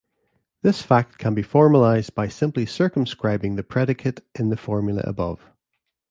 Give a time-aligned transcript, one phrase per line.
[0.63, 5.51] This fact can be formalized by simply circumscribing the predicate in the formula above.